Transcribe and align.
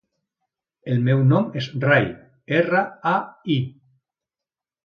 El 0.93 1.03
meu 1.07 1.19
nom 1.33 1.51
és 1.61 1.69
Rai: 1.85 2.09
erra, 2.63 2.81
a, 3.13 3.15
i. 3.59 3.59